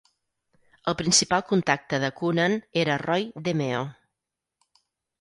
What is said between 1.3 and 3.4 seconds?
contacte de Coonan era Roy